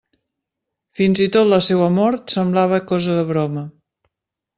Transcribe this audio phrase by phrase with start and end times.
[0.99, 3.65] Fins i tot la seua mort semblava cosa de broma.